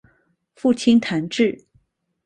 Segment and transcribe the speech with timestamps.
[0.55, 1.65] 父亲谭智。